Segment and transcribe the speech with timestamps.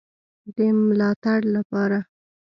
[0.55, 0.57] د
[0.87, 1.99] ملاتړ لپاره